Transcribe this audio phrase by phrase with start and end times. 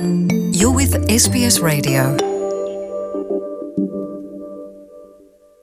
[0.00, 2.39] You're with SBS Radio.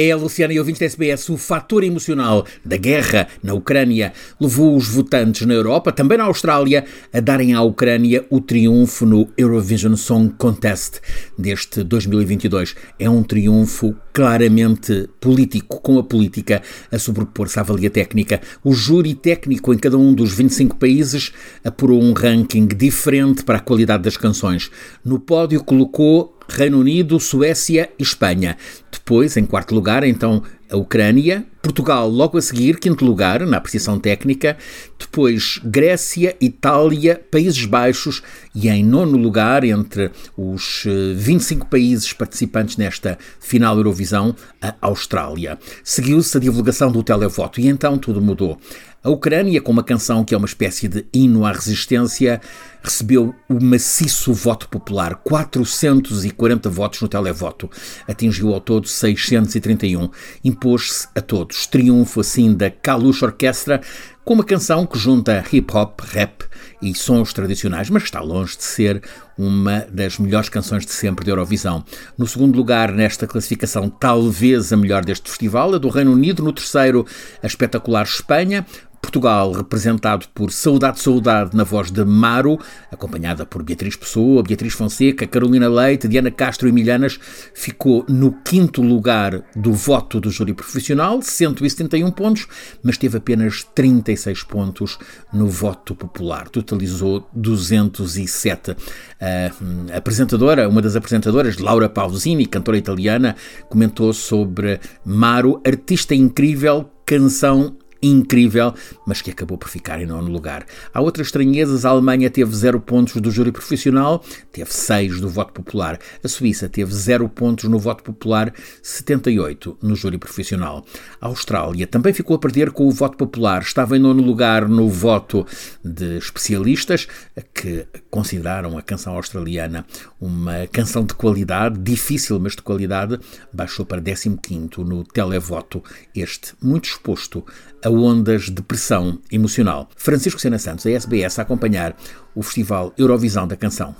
[0.00, 4.86] É, Luciana e ouvintes da SBS, o fator emocional da guerra na Ucrânia levou os
[4.86, 10.32] votantes na Europa, também na Austrália, a darem à Ucrânia o triunfo no Eurovision Song
[10.38, 11.00] Contest
[11.36, 12.76] deste 2022.
[12.96, 16.62] É um triunfo claramente político, com a política
[16.92, 18.40] a sobrepor-se à valia técnica.
[18.62, 21.32] O júri técnico em cada um dos 25 países
[21.64, 24.70] apurou um ranking diferente para a qualidade das canções.
[25.04, 28.56] No pódio colocou Reino Unido, Suécia e Espanha.
[28.90, 33.98] Depois, em quarto lugar, então a Ucrânia, Portugal logo a seguir, quinto lugar na apreciação
[33.98, 34.56] técnica,
[34.98, 38.22] depois Grécia, Itália, Países Baixos
[38.54, 40.84] e em nono lugar, entre os
[41.16, 45.58] 25 eh, países participantes nesta final Eurovisão, a Austrália.
[45.82, 48.58] Seguiu-se a divulgação do televoto e então tudo mudou.
[49.02, 52.40] A Ucrânia, com uma canção que é uma espécie de hino à resistência,
[52.82, 57.70] recebeu o maciço voto popular, 440 votos no televoto.
[58.06, 60.10] Atingiu ao todo 631.
[60.44, 61.47] Impôs-se a todos.
[61.66, 63.80] Triunfo, assim, da Kalush Orquestra,
[64.24, 66.44] com uma canção que junta hip hop, rap
[66.82, 69.02] e sons tradicionais, mas está longe de ser
[69.38, 71.84] uma das melhores canções de sempre de Eurovisão.
[72.16, 76.42] No segundo lugar, nesta classificação, talvez a melhor deste festival, a do Reino Unido.
[76.42, 77.06] No terceiro,
[77.42, 78.66] a espetacular Espanha.
[79.00, 82.58] Portugal, representado por Saudade Saudade na voz de Maro,
[82.90, 87.18] acompanhada por Beatriz Pessoa, Beatriz Fonseca, Carolina Leite, Diana Castro e Milhanas,
[87.54, 92.46] ficou no quinto lugar do voto do júri profissional, 171 pontos,
[92.82, 94.98] mas teve apenas 36 pontos
[95.32, 98.76] no voto popular, totalizou 207.
[99.20, 103.36] A apresentadora, uma das apresentadoras, Laura Pausini, cantora italiana,
[103.68, 108.74] comentou sobre Maro, artista incrível, canção incrível,
[109.06, 110.66] mas que acabou por ficar em nono lugar.
[110.92, 111.84] Há outras estranhezas.
[111.84, 115.98] A Alemanha teve zero pontos do júri profissional, teve seis do voto popular.
[116.22, 120.84] A Suíça teve zero pontos no voto popular, 78 no júri profissional.
[121.20, 123.62] A Austrália também ficou a perder com o voto popular.
[123.62, 125.46] Estava em nono lugar no voto
[125.84, 127.08] de especialistas
[127.54, 129.84] que consideraram a canção australiana
[130.20, 133.18] uma canção de qualidade, difícil, mas de qualidade.
[133.52, 134.38] Baixou para 15
[134.78, 135.82] no televoto,
[136.14, 137.44] este muito exposto
[137.84, 139.88] a a ondas de pressão emocional.
[139.96, 141.96] Francisco Sena Santos, a SBS, a acompanhar
[142.34, 143.96] o Festival Eurovisão da Canção.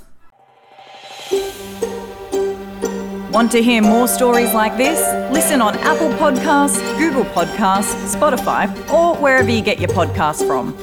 [3.32, 4.98] Want to hear more stories like this?
[5.32, 10.74] Listen on Apple Podcasts, Google Podcasts, Spotify, or wherever you get your podcasts from.